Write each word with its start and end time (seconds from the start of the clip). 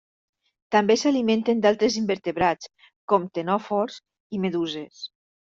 També 0.75 0.95
s'alimenten 1.01 1.61
d'altres 1.65 1.97
invertebrats, 2.01 2.71
com 3.15 3.29
ctenòfors 3.29 4.01
i 4.39 4.43
meduses. 4.49 5.07